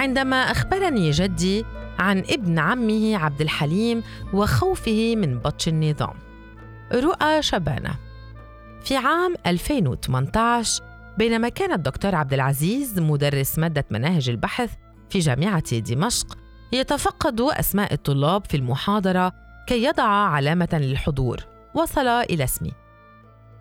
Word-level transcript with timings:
عندما 0.00 0.36
أخبرني 0.36 1.10
جدي 1.10 1.64
عن 1.98 2.18
ابن 2.18 2.58
عمه 2.58 3.16
عبد 3.16 3.40
الحليم 3.40 4.02
وخوفه 4.32 5.16
من 5.16 5.38
بطش 5.38 5.68
النظام. 5.68 6.14
رؤى 6.92 7.42
شبانة. 7.42 7.94
في 8.82 8.96
عام 8.96 9.34
2018 9.46 10.82
بينما 11.18 11.48
كان 11.48 11.72
الدكتور 11.72 12.14
عبد 12.14 12.32
العزيز 12.32 12.98
مدرس 12.98 13.58
مادة 13.58 13.84
مناهج 13.90 14.28
البحث 14.28 14.74
في 15.10 15.18
جامعة 15.18 15.78
دمشق 15.78 16.38
يتفقد 16.72 17.40
أسماء 17.40 17.92
الطلاب 17.92 18.44
في 18.44 18.56
المحاضرة 18.56 19.32
كي 19.66 19.84
يضع 19.84 20.08
علامة 20.08 20.68
للحضور 20.72 21.46
وصل 21.74 22.06
إلى 22.06 22.44
اسمي. 22.44 22.72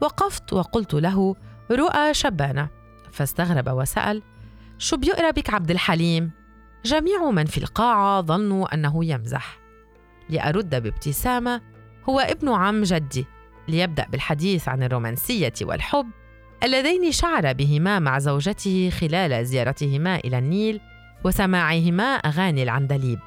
وقفت 0.01 0.53
وقلت 0.53 0.93
له 0.93 1.35
رؤى 1.71 2.13
شبانة. 2.13 2.69
فاستغرب 3.11 3.69
وسأل 3.69 4.21
شو 4.79 4.97
بيقرأ 4.97 5.31
بك 5.31 5.53
عبد 5.53 5.71
الحليم؟ 5.71 6.31
جميع 6.85 7.31
من 7.31 7.45
في 7.45 7.57
القاعة 7.57 8.21
ظنوا 8.21 8.73
أنه 8.73 9.05
يمزح. 9.05 9.59
لأرد 10.29 10.69
بابتسامة 10.69 11.61
هو 12.09 12.19
ابن 12.19 12.49
عم 12.49 12.83
جدي 12.83 13.25
ليبدأ 13.67 14.05
بالحديث 14.11 14.69
عن 14.69 14.83
الرومانسية 14.83 15.53
والحب 15.61 16.07
اللذين 16.63 17.11
شعر 17.11 17.53
بهما 17.53 17.99
مع 17.99 18.19
زوجته 18.19 18.89
خلال 18.89 19.45
زيارتهما 19.45 20.15
إلى 20.15 20.37
النيل 20.37 20.81
وسماعهما 21.23 22.03
أغاني 22.03 22.63
العندليب. 22.63 23.19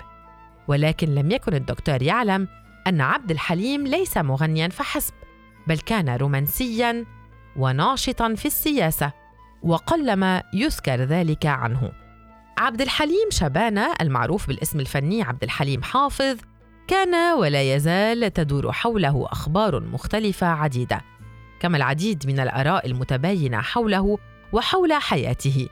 ولكن 0.69 1.15
لم 1.15 1.31
يكن 1.31 1.55
الدكتور 1.55 2.03
يعلم 2.03 2.49
أن 2.87 3.01
عبد 3.01 3.31
الحليم 3.31 3.87
ليس 3.87 4.17
مغنيا 4.17 4.69
فحسب 4.69 5.15
بل 5.67 5.79
كان 5.79 6.09
رومانسيا 6.09 7.05
وناشطا 7.57 8.35
في 8.35 8.47
السياسة. 8.47 9.22
وقلما 9.63 10.43
يذكر 10.55 10.97
ذلك 10.97 11.47
عنه. 11.47 11.93
عبد 12.59 12.81
الحليم 12.81 13.29
شبانة 13.31 13.95
المعروف 14.01 14.49
بالاسم 14.49 14.81
الفني 14.81 15.23
عبد 15.23 15.43
الحليم 15.43 15.83
حافظ 15.83 16.37
كان 16.89 17.39
ولا 17.39 17.75
يزال 17.75 18.33
تدور 18.33 18.73
حوله 18.73 19.27
أخبار 19.31 19.81
مختلفة 19.81 20.47
عديدة 20.47 21.01
كما 21.61 21.77
العديد 21.77 22.27
من 22.27 22.41
الآراء 22.41 22.87
المتباينة 22.87 23.61
حوله 23.61 24.19
وحول 24.53 24.93
حياته. 24.93 25.69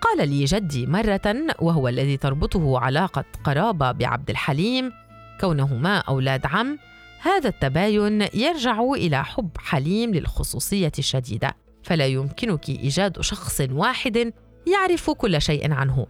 قال 0.00 0.28
لي 0.28 0.44
جدي 0.44 0.86
مرة 0.86 1.34
وهو 1.58 1.88
الذي 1.88 2.16
تربطه 2.16 2.78
علاقة 2.78 3.24
قرابة 3.44 3.92
بعبد 3.92 4.30
الحليم 4.30 4.92
كونهما 5.40 5.98
أولاد 5.98 6.46
عم 6.46 6.78
هذا 7.20 7.48
التباين 7.48 8.22
يرجع 8.34 8.80
إلى 8.80 9.24
حب 9.24 9.50
حليم 9.58 10.14
للخصوصية 10.14 10.92
الشديدة. 10.98 11.56
فلا 11.88 12.06
يمكنك 12.06 12.68
إيجاد 12.68 13.20
شخص 13.20 13.60
واحد 13.70 14.32
يعرف 14.66 15.10
كل 15.10 15.42
شيء 15.42 15.72
عنه 15.72 16.06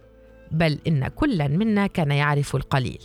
بل 0.51 0.79
إن 0.87 1.07
كل 1.07 1.49
منا 1.49 1.87
كان 1.87 2.11
يعرف 2.11 2.55
القليل. 2.55 2.99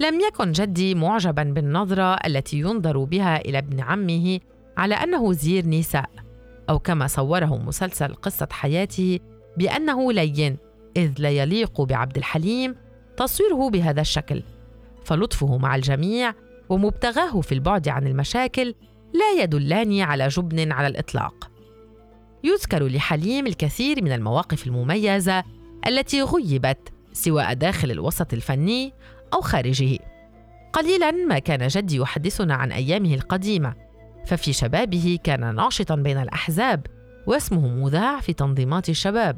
لم 0.00 0.20
يكن 0.20 0.52
جدي 0.52 0.94
معجبا 0.94 1.42
بالنظرة 1.42 2.14
التي 2.14 2.58
ينظر 2.58 3.04
بها 3.04 3.40
إلى 3.40 3.58
ابن 3.58 3.80
عمه 3.80 4.40
على 4.76 4.94
أنه 4.94 5.32
زير 5.32 5.66
نساء 5.66 6.10
أو 6.70 6.78
كما 6.78 7.06
صوره 7.06 7.56
مسلسل 7.66 8.14
قصة 8.14 8.48
حياته 8.50 9.18
بأنه 9.56 10.12
لين 10.12 10.56
إذ 10.96 11.12
لا 11.18 11.30
يليق 11.30 11.80
بعبد 11.80 12.16
الحليم 12.16 12.74
تصويره 13.16 13.70
بهذا 13.70 14.00
الشكل. 14.00 14.42
فلطفه 15.04 15.58
مع 15.58 15.76
الجميع 15.76 16.34
ومبتغاه 16.68 17.40
في 17.40 17.52
البعد 17.52 17.88
عن 17.88 18.06
المشاكل 18.06 18.74
لا 19.12 19.42
يدلان 19.42 20.00
على 20.00 20.28
جبن 20.28 20.72
على 20.72 20.86
الإطلاق. 20.86 21.53
يذكر 22.44 22.86
لحليم 22.86 23.46
الكثير 23.46 24.04
من 24.04 24.12
المواقف 24.12 24.66
المميزة 24.66 25.44
التي 25.86 26.22
غيبت 26.22 26.92
سواء 27.12 27.54
داخل 27.54 27.90
الوسط 27.90 28.32
الفني 28.32 28.92
أو 29.34 29.40
خارجه. 29.40 29.98
قليلا 30.72 31.10
ما 31.10 31.38
كان 31.38 31.66
جدي 31.66 31.96
يحدثنا 31.96 32.54
عن 32.54 32.72
أيامه 32.72 33.14
القديمة 33.14 33.74
ففي 34.26 34.52
شبابه 34.52 35.18
كان 35.24 35.54
ناشطا 35.54 35.94
بين 35.94 36.18
الأحزاب 36.18 36.86
واسمه 37.26 37.68
مذاع 37.68 38.20
في 38.20 38.32
تنظيمات 38.32 38.88
الشباب 38.88 39.36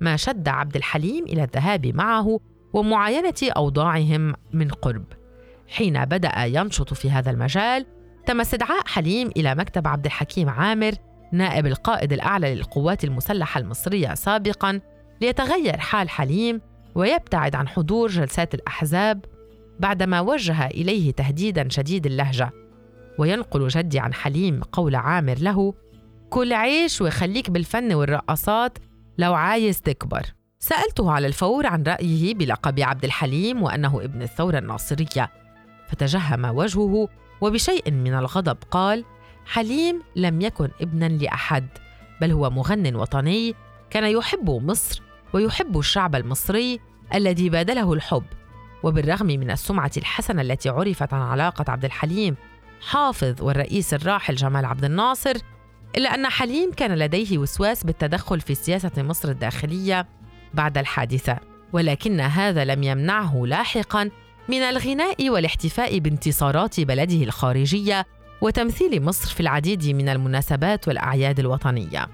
ما 0.00 0.16
شد 0.16 0.48
عبد 0.48 0.76
الحليم 0.76 1.24
إلى 1.24 1.44
الذهاب 1.44 1.86
معه 1.86 2.40
ومعاينة 2.72 3.34
أوضاعهم 3.42 4.34
من 4.52 4.68
قرب. 4.68 5.04
حين 5.68 6.04
بدأ 6.04 6.44
ينشط 6.44 6.94
في 6.94 7.10
هذا 7.10 7.30
المجال 7.30 7.86
تم 8.26 8.40
استدعاء 8.40 8.86
حليم 8.86 9.30
إلى 9.36 9.54
مكتب 9.54 9.88
عبد 9.88 10.06
الحكيم 10.06 10.48
عامر 10.48 10.94
نائب 11.34 11.66
القائد 11.66 12.12
الأعلى 12.12 12.54
للقوات 12.54 13.04
المسلحة 13.04 13.60
المصرية 13.60 14.14
سابقا 14.14 14.80
ليتغير 15.20 15.78
حال 15.78 16.10
حليم 16.10 16.60
ويبتعد 16.94 17.54
عن 17.54 17.68
حضور 17.68 18.08
جلسات 18.08 18.54
الأحزاب 18.54 19.24
بعدما 19.80 20.20
وجه 20.20 20.66
إليه 20.66 21.12
تهديدا 21.12 21.68
شديد 21.68 22.06
اللهجة 22.06 22.50
وينقل 23.18 23.68
جدي 23.68 23.98
عن 23.98 24.14
حليم 24.14 24.60
قول 24.62 24.94
عامر 24.94 25.38
له 25.38 25.74
كل 26.30 26.52
عيش 26.52 27.00
وخليك 27.00 27.50
بالفن 27.50 27.94
والرقصات 27.94 28.78
لو 29.18 29.34
عايز 29.34 29.80
تكبر. 29.80 30.22
سألته 30.58 31.12
على 31.12 31.26
الفور 31.26 31.66
عن 31.66 31.82
رأيه 31.82 32.34
بلقب 32.34 32.80
عبد 32.80 33.04
الحليم 33.04 33.62
وأنه 33.62 34.00
ابن 34.04 34.22
الثورة 34.22 34.58
الناصرية 34.58 35.30
فتجهم 35.88 36.44
وجهه 36.44 37.08
وبشيء 37.40 37.90
من 37.90 38.14
الغضب 38.14 38.56
قال 38.70 39.04
حليم 39.46 40.02
لم 40.16 40.40
يكن 40.40 40.68
ابنا 40.80 41.08
لأحد 41.08 41.68
بل 42.20 42.32
هو 42.32 42.50
مغن 42.50 42.96
وطني 42.96 43.54
كان 43.90 44.04
يحب 44.04 44.50
مصر 44.50 45.02
ويحب 45.32 45.78
الشعب 45.78 46.14
المصري 46.14 46.80
الذي 47.14 47.48
بادله 47.48 47.92
الحب. 47.92 48.24
وبالرغم 48.82 49.26
من 49.26 49.50
السمعة 49.50 49.90
الحسنة 49.96 50.42
التي 50.42 50.68
عرفت 50.68 51.14
عن 51.14 51.20
علاقة 51.20 51.64
عبد 51.68 51.84
الحليم 51.84 52.36
حافظ 52.80 53.42
والرئيس 53.42 53.94
الراحل 53.94 54.34
جمال 54.34 54.64
عبد 54.64 54.84
الناصر 54.84 55.34
إلا 55.96 56.14
أن 56.14 56.28
حليم 56.28 56.72
كان 56.72 56.94
لديه 56.94 57.38
وسواس 57.38 57.84
بالتدخل 57.84 58.40
في 58.40 58.54
سياسة 58.54 58.90
مصر 58.98 59.28
الداخلية 59.28 60.08
بعد 60.54 60.78
الحادثة. 60.78 61.38
ولكن 61.72 62.20
هذا 62.20 62.64
لم 62.64 62.82
يمنعه 62.82 63.42
لاحقا 63.46 64.10
من 64.48 64.58
الغناء 64.62 65.30
والاحتفاء 65.30 65.98
بانتصارات 65.98 66.80
بلده 66.80 67.22
الخارجية 67.22 68.06
وتمثيل 68.44 69.02
مصر 69.02 69.34
في 69.34 69.40
العديد 69.40 69.86
من 69.86 70.08
المناسبات 70.08 70.88
والأعياد 70.88 71.38
الوطنية. 71.38 72.06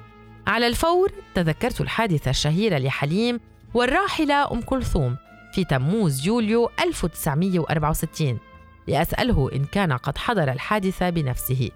على 0.46 0.66
الفور 0.66 1.12
تذكرت 1.34 1.80
الحادثة 1.80 2.30
الشهيرة 2.30 2.78
لحليم 2.78 3.40
والراحلة 3.74 4.52
أم 4.52 4.60
كلثوم 4.60 5.16
في 5.52 5.64
تموز 5.64 6.26
يوليو 6.26 6.70
1964 6.80 8.38
لأسأله 8.88 9.50
إن 9.54 9.64
كان 9.64 9.92
قد 9.92 10.18
حضر 10.18 10.52
الحادثة 10.52 11.10
بنفسه. 11.10 11.70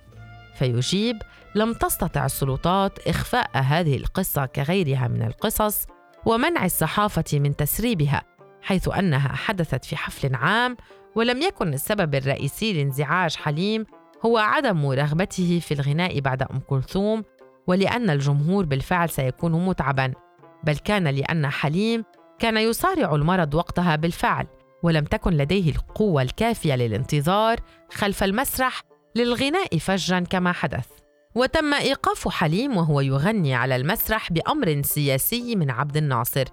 فيجيب 0.59 1.17
لم 1.55 1.73
تستطع 1.73 2.25
السلطات 2.25 3.09
إخفاء 3.09 3.51
هذه 3.55 3.97
القصة 3.97 4.47
كغيرها 4.47 5.09
من 5.09 5.23
القصص 5.23 5.87
ومنع 6.27 6.65
الصحافة 6.65 7.39
من 7.39 7.57
تسريبها 7.57 8.23
حيث 8.63 8.89
أنها 8.89 9.29
حدثت 9.29 9.85
في 9.85 9.97
حفل 9.97 10.35
عام 10.35 10.77
ولم 11.15 11.43
يكن 11.43 11.75
السبب 11.75 12.15
الرئيسي 12.15 12.73
لانزعاج 12.73 13.37
حليم 13.37 13.87
هو 14.27 14.39
عدم 14.39 14.87
رغبته 14.87 15.61
في 15.63 15.75
الغناء 15.75 16.21
بعد 16.21 16.43
أم 16.43 16.61
كلثوم 16.67 17.25
ولأن 17.67 18.11
الجمهور 18.11 18.65
بالفعل 18.65 19.11
سيكون 19.11 19.67
متعبا 19.67 20.13
بل 20.65 20.77
كان 20.77 21.09
لأن 21.09 21.51
حليم 21.51 22.05
كان 22.39 22.57
يصارع 22.57 23.15
المرض 23.15 23.55
وقتها 23.55 23.97
بالفعل 23.97 24.47
ولم 24.83 25.05
تكن 25.05 25.33
لديه 25.33 25.71
القوة 25.71 26.23
الكافية 26.23 26.75
للانتظار 26.75 27.61
خلف 27.93 28.25
المسرح 28.25 28.83
للغناء 29.17 29.79
فجا 29.79 30.21
كما 30.21 30.53
حدث. 30.53 30.87
وتم 31.35 31.75
إيقاف 31.75 32.29
حليم 32.29 32.77
وهو 32.77 33.01
يغني 33.01 33.55
على 33.55 33.77
المسرح 33.77 34.33
بأمر 34.33 34.83
سياسي 34.83 35.57
من 35.57 35.71
عبد 35.71 35.97
الناصر 35.97 36.45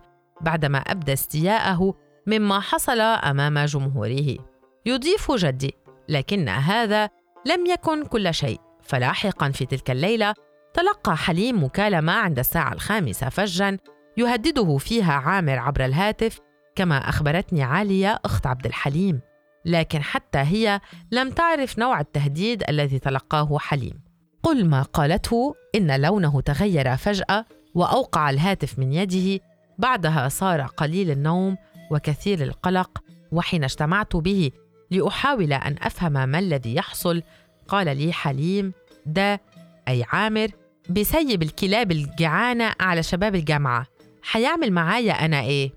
بعدما 0.41 0.77
أبدى 0.77 1.13
استياءه 1.13 1.94
مما 2.27 2.59
حصل 2.59 3.00
أمام 3.00 3.59
جمهوره. 3.59 4.38
يضيف 4.85 5.31
جدي 5.31 5.73
لكن 6.09 6.50
هذا 6.50 7.09
لم 7.45 7.65
يكن 7.65 8.05
كل 8.05 8.33
شيء. 8.33 8.59
فلاحقا 8.83 9.51
في 9.51 9.65
تلك 9.65 9.91
الليلة 9.91 10.33
تلقى 10.73 11.17
حليم 11.17 11.63
مكالمة 11.63 12.13
عند 12.13 12.39
الساعة 12.39 12.73
الخامسة 12.73 13.29
فجا 13.29 13.77
يهدده 14.17 14.77
فيها 14.77 15.13
عامر 15.13 15.59
عبر 15.59 15.85
الهاتف 15.85 16.39
كما 16.75 16.97
أخبرتني 17.09 17.63
عالية 17.63 18.19
أخت 18.25 18.47
عبد 18.47 18.65
الحليم. 18.65 19.21
لكن 19.65 20.03
حتى 20.03 20.38
هي 20.38 20.81
لم 21.11 21.29
تعرف 21.29 21.79
نوع 21.79 21.99
التهديد 21.99 22.63
الذي 22.69 22.99
تلقاه 22.99 23.57
حليم. 23.57 24.01
قل 24.44 24.65
ما 24.65 24.81
قالته 24.81 25.55
إن 25.75 26.01
لونه 26.01 26.41
تغير 26.41 26.97
فجأة 26.97 27.45
وأوقع 27.75 28.29
الهاتف 28.29 28.79
من 28.79 28.94
يده. 28.94 29.44
بعدها 29.77 30.29
صار 30.29 30.61
قليل 30.61 31.11
النوم 31.11 31.57
وكثير 31.91 32.44
القلق 32.44 32.99
وحين 33.31 33.63
اجتمعت 33.63 34.15
به 34.15 34.51
لأحاول 34.91 35.53
أن 35.53 35.75
أفهم 35.81 36.29
ما 36.29 36.39
الذي 36.39 36.75
يحصل. 36.75 37.23
قال 37.67 37.97
لي 37.97 38.13
حليم 38.13 38.73
ده 39.05 39.41
أي 39.88 40.05
عامر 40.11 40.47
بيسيب 40.89 41.43
الكلاب 41.43 41.91
الجعانة 41.91 42.73
على 42.79 43.03
شباب 43.03 43.35
الجامعة. 43.35 43.85
حيعمل 44.23 44.71
معايا 44.71 45.25
أنا 45.25 45.41
إيه؟ 45.41 45.71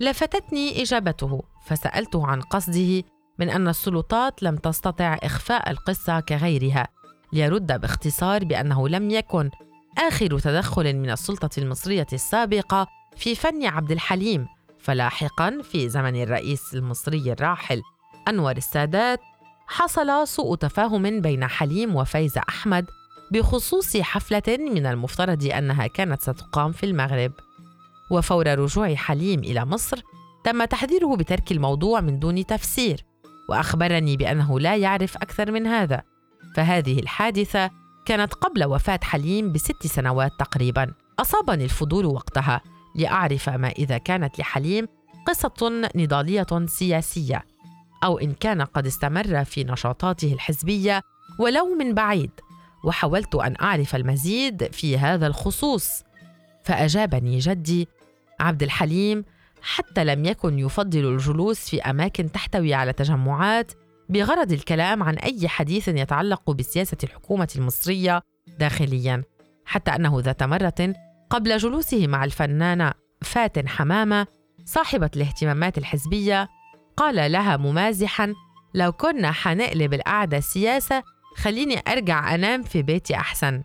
لفتتني 0.00 0.82
إجابته 0.82 1.42
فسألته 1.66 2.26
عن 2.26 2.40
قصده 2.40 3.02
من 3.38 3.50
أن 3.50 3.68
السلطات 3.68 4.42
لم 4.42 4.56
تستطع 4.56 5.18
إخفاء 5.22 5.70
القصة 5.70 6.20
كغيرها. 6.20 6.88
ليرد 7.32 7.80
باختصار 7.80 8.44
بأنه 8.44 8.88
لم 8.88 9.10
يكن. 9.10 9.50
آخر 9.98 10.38
تدخل 10.38 10.96
من 10.96 11.10
السلطة 11.10 11.50
المصرية 11.58 12.06
السابقة 12.12 12.86
في 13.16 13.34
فن 13.34 13.66
عبد 13.66 13.90
الحليم 13.90 14.46
فلاحقا 14.78 15.62
في 15.62 15.88
زمن 15.88 16.22
الرئيس 16.22 16.74
المصري 16.74 17.32
الراحل. 17.32 17.82
أنور 18.28 18.56
السادات 18.56 19.20
حصل 19.66 20.28
سوء 20.28 20.56
تفاهم 20.56 21.20
بين 21.20 21.46
حليم 21.46 21.96
وفايزة 21.96 22.40
أحمد 22.48 22.86
بخصوص 23.32 23.96
حفلة 23.96 24.42
من 24.48 24.86
المفترض 24.86 25.44
أنها 25.44 25.86
كانت 25.86 26.22
ستقام 26.22 26.72
في 26.72 26.86
المغرب. 26.86 27.32
وفور 28.10 28.58
رجوع 28.58 28.94
حليم 28.94 29.40
إلى 29.40 29.64
مصر 29.64 30.00
تم 30.44 30.64
تحذيره 30.64 31.16
بترك 31.16 31.52
الموضوع 31.52 32.00
من 32.00 32.18
دون 32.18 32.46
تفسير 32.46 33.04
وأخبرني 33.48 34.16
بأنه 34.16 34.60
لا 34.60 34.76
يعرف 34.76 35.16
أكثر 35.16 35.50
من 35.50 35.66
هذا. 35.66 36.02
فهذه 36.56 36.98
الحادثة 36.98 37.70
كانت 38.06 38.34
قبل 38.34 38.64
وفاة 38.64 39.00
حليم 39.02 39.52
بست 39.52 39.86
سنوات 39.86 40.32
تقريبا. 40.38 40.94
أصابني 41.18 41.64
الفضول 41.64 42.06
وقتها 42.06 42.60
لأعرف 42.96 43.48
ما 43.48 43.68
إذا 43.68 43.98
كانت 43.98 44.38
لحليم 44.38 44.86
قصة 45.26 45.90
نضالية 45.96 46.66
سياسية. 46.66 47.44
أو 48.04 48.18
إن 48.18 48.34
كان 48.34 48.62
قد 48.62 48.86
استمر 48.86 49.44
في 49.44 49.64
نشاطاته 49.64 50.32
الحزبية 50.32 51.02
ولو 51.38 51.74
من 51.78 51.94
بعيد 51.94 52.30
وحاولت 52.84 53.34
أن 53.34 53.54
أعرف 53.60 53.96
المزيد 53.96 54.72
في 54.72 54.98
هذا 54.98 55.26
الخصوص. 55.26 56.02
فأجابني 56.64 57.38
جدي 57.38 57.88
عبد 58.40 58.62
الحليم 58.62 59.24
حتى 59.62 60.04
لم 60.04 60.24
يكن 60.24 60.58
يفضل 60.58 61.04
الجلوس 61.06 61.70
في 61.70 61.82
أماكن 61.82 62.32
تحتوي 62.32 62.74
على 62.74 62.92
تجمعات 62.92 63.72
بغرض 64.08 64.52
الكلام 64.52 65.02
عن 65.02 65.14
أي 65.14 65.48
حديث 65.48 65.88
يتعلق 65.88 66.50
بسياسة 66.50 66.96
الحكومة 67.04 67.48
المصرية 67.56 68.22
داخليا 68.58 69.22
حتى 69.64 69.90
أنه 69.90 70.20
ذات 70.20 70.42
مرة 70.42 70.94
قبل 71.30 71.56
جلوسه 71.56 72.06
مع 72.06 72.24
الفنانة 72.24 72.92
فاتن 73.22 73.68
حمامة 73.68 74.26
صاحبة 74.64 75.10
الاهتمامات 75.16 75.78
الحزبية 75.78 76.48
قال 76.98 77.32
لها 77.32 77.56
ممازحا 77.56 78.34
لو 78.74 78.92
كنا 78.92 79.32
حنقلب 79.32 79.94
القعدة 79.94 80.40
سياسة 80.40 81.02
خليني 81.36 81.82
أرجع 81.88 82.34
أنام 82.34 82.62
في 82.62 82.82
بيتي 82.82 83.14
أحسن. 83.14 83.62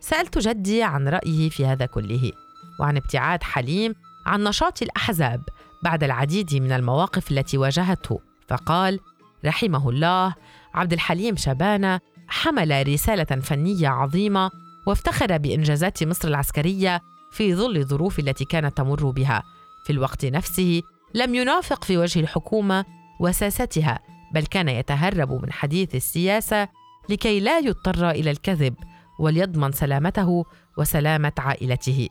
سألت 0.00 0.38
جدي 0.38 0.82
عن 0.82 1.08
رأيه 1.08 1.50
في 1.50 1.66
هذا 1.66 1.86
كله 1.86 2.32
وعن 2.80 2.96
ابتعاد 2.96 3.42
حليم 3.42 3.94
عن 4.26 4.44
نشاط 4.44 4.82
الأحزاب 4.82 5.42
بعد 5.84 6.04
العديد 6.04 6.54
من 6.54 6.72
المواقف 6.72 7.30
التي 7.30 7.58
واجهته. 7.58 8.20
فقال 8.48 9.00
رحمه 9.44 9.88
الله 9.88 10.34
عبد 10.74 10.92
الحليم 10.92 11.36
شبانه 11.36 12.00
حمل 12.28 12.88
رسالة 12.88 13.40
فنية 13.40 13.88
عظيمة 13.88 14.50
وافتخر 14.86 15.36
بإنجازات 15.36 16.04
مصر 16.04 16.28
العسكرية 16.28 17.00
في 17.32 17.54
ظل 17.54 17.76
الظروف 17.76 18.18
التي 18.18 18.44
كانت 18.44 18.76
تمر 18.76 19.10
بها. 19.10 19.42
في 19.84 19.92
الوقت 19.92 20.24
نفسه 20.24 20.82
لم 21.14 21.34
ينافق 21.34 21.84
في 21.84 21.98
وجه 21.98 22.20
الحكومة 22.20 22.84
وساستها 23.20 23.98
بل 24.34 24.46
كان 24.46 24.68
يتهرب 24.68 25.32
من 25.42 25.52
حديث 25.52 25.94
السياسة 25.94 26.68
لكي 27.08 27.40
لا 27.40 27.58
يضطر 27.58 28.10
إلى 28.10 28.30
الكذب 28.30 28.74
وليضمن 29.18 29.72
سلامته 29.72 30.44
وسلامة 30.78 31.32
عائلته. 31.38 32.08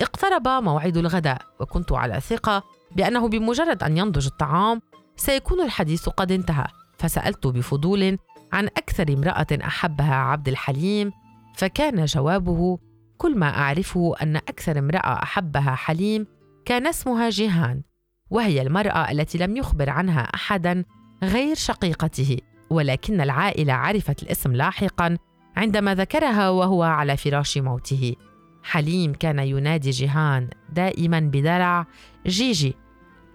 اقترب 0.00 0.48
موعد 0.48 0.96
الغداء 0.96 1.42
وكنت 1.60 1.92
على 1.92 2.20
ثقة 2.20 2.62
بأنه 2.96 3.28
بمجرد 3.28 3.82
أن 3.82 3.98
ينضج 3.98 4.26
الطعام 4.26 4.80
سيكون 5.16 5.60
الحديث 5.60 6.08
قد 6.08 6.32
انتهى 6.32 6.66
فسألت 6.98 7.46
بفضول 7.46 8.18
عن 8.52 8.66
أكثر 8.66 9.12
امرأة 9.12 9.46
أحبها 9.52 10.14
عبد 10.14 10.48
الحليم 10.48 11.12
فكان 11.54 12.04
جوابه 12.04 12.78
كل 13.18 13.38
ما 13.38 13.58
أعرفه 13.58 14.14
أن 14.22 14.36
أكثر 14.36 14.78
امرأة 14.78 15.22
أحبها 15.22 15.74
حليم 15.74 16.26
كان 16.64 16.86
اسمها 16.86 17.30
جيهان 17.30 17.82
وهي 18.30 18.62
المرأة 18.62 19.10
التي 19.10 19.38
لم 19.38 19.56
يخبر 19.56 19.90
عنها 19.90 20.20
احدا 20.20 20.84
غير 21.22 21.54
شقيقته 21.54 22.36
ولكن 22.70 23.20
العائلة 23.20 23.72
عرفت 23.72 24.22
الاسم 24.22 24.52
لاحقا 24.52 25.18
عندما 25.56 25.94
ذكرها 25.94 26.50
وهو 26.50 26.82
على 26.82 27.16
فراش 27.16 27.58
موته. 27.58 28.14
حليم 28.62 29.12
كان 29.12 29.38
ينادي 29.38 29.90
جيهان 29.90 30.48
دائما 30.72 31.20
بدلع 31.20 31.86
جيجي 32.26 32.74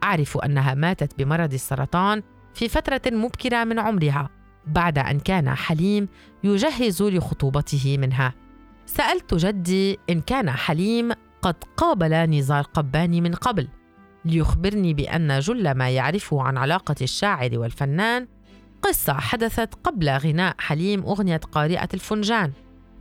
أعرف 0.04 0.38
أنها 0.38 0.74
ماتت 0.74 1.18
بمرض 1.18 1.54
السرطان 1.54 2.24
في 2.54 2.70
فترة 2.70 3.02
مبكرة 3.06 3.64
من 3.64 3.80
عمرها 3.80 4.30
بعد 4.68 5.00
أن 5.00 5.20
كان 5.20 5.50
حليم 5.50 6.08
يجهز 6.44 7.04
لخطوبته 7.04 7.98
منها. 7.98 8.34
سألت 8.86 9.34
جدي 9.34 10.00
إن 10.10 10.22
كان 10.22 10.52
حليم 10.52 11.12
قد 11.42 11.56
قابل 11.78 12.14
نزار 12.14 12.64
قباني 12.64 13.22
من 13.22 13.34
قبل. 13.34 13.68
ليخبرني 14.26 14.94
بأن 14.94 15.40
جل 15.40 15.72
ما 15.72 15.90
يعرفه 15.90 16.42
عن 16.42 16.58
علاقة 16.58 16.96
الشاعر 17.02 17.60
والفنان 17.60 18.28
قصة 18.82 19.14
حدثت 19.14 19.70
قبل 19.84 20.10
غناء 20.10 20.56
حليم 20.60 21.04
أغنية 21.04 21.38
قارئة 21.38 21.90
الفنجان 21.94 22.52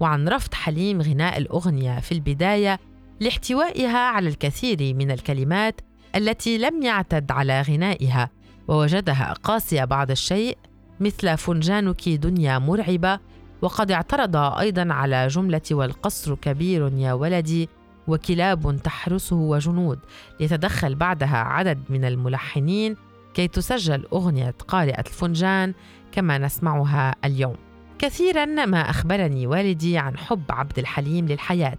وعن 0.01 0.29
رفض 0.29 0.55
حليم 0.55 1.03
غناء 1.03 1.39
الأغنية 1.39 2.01
في 2.01 2.13
البداية 2.13 2.81
لاحتوائها 3.21 3.99
على 3.99 4.29
الكثير 4.29 4.95
من 4.95 5.11
الكلمات 5.11 5.81
التي 6.17 6.59
لم 6.59 6.83
يعتد 6.83 7.31
على 7.33 7.63
غنائها 7.63 8.31
ووجدها 8.69 9.33
قاسية 9.33 9.85
بعض 9.85 10.11
الشيء 10.11 10.59
مثل 11.01 11.37
فنجانك 11.37 12.09
دنيا 12.09 12.59
مرعبة 12.59 13.19
وقد 13.63 13.93
اعترض 13.93 14.37
أيضا 14.37 14.93
على 14.93 15.27
جملة 15.27 15.63
والقصر 15.71 16.35
كبير 16.35 16.93
يا 16.97 17.13
ولدي 17.13 17.69
وكلاب 18.09 18.77
تحرسه 18.85 19.37
وجنود 19.37 19.99
ليتدخل 20.41 20.95
بعدها 20.95 21.37
عدد 21.37 21.83
من 21.89 22.05
الملحنين 22.05 22.97
كي 23.35 23.49
تسجل 23.49 24.07
أغنية 24.13 24.55
قارئة 24.69 25.01
الفنجان 25.01 25.75
كما 26.13 26.39
نسمعها 26.39 27.15
اليوم. 27.25 27.57
كثيرا 27.99 28.45
ما 28.45 28.91
أخبرني 28.91 29.47
والدي 29.47 29.99
عن 29.99 30.17
حب 30.17 30.43
عبد 30.51 30.79
الحليم 30.79 31.27
للحياة 31.27 31.79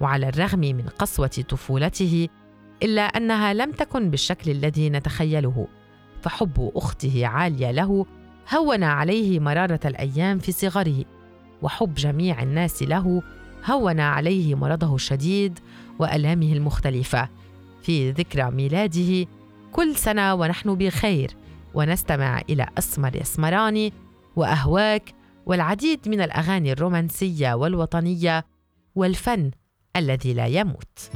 وعلى 0.00 0.28
الرغم 0.28 0.60
من 0.60 0.84
قسوة 0.98 1.44
طفولته 1.48 2.28
إلا 2.82 3.02
أنها 3.02 3.52
لم 3.54 3.72
تكن 3.72 4.10
بالشكل 4.10 4.50
الذي 4.50 4.90
نتخيله. 4.90 5.66
فحب 6.22 6.70
أخته 6.76 7.26
عالية 7.26 7.70
له 7.70 8.06
هون 8.54 8.82
عليه 8.82 9.40
مرارة 9.40 9.80
الأيام 9.84 10.38
في 10.38 10.52
صغره 10.52 11.04
وحب 11.62 11.94
جميع 11.94 12.42
الناس 12.42 12.82
له 12.82 13.22
هون 13.66 14.00
عليه 14.00 14.54
مرضه 14.54 14.94
الشديد 14.94 15.58
وألامه 15.98 16.52
المختلفة. 16.52 17.28
في 17.82 18.10
ذكرى 18.10 18.50
ميلاده 18.50 19.26
كل 19.72 19.96
سنة 19.96 20.34
ونحن 20.34 20.74
بخير 20.74 21.36
ونستمع 21.74 22.40
إلى 22.50 22.66
أسمر 22.78 23.16
يسمراني 23.16 23.92
وأهواك 24.36 25.14
والعديد 25.46 26.08
من 26.08 26.20
الأغاني 26.20 26.72
الرومانسية 26.72 27.54
والوطنية 27.54 28.44
والفن 28.94 29.50
الذي 29.96 30.34
لا 30.34 30.46
يموت. 30.46 31.10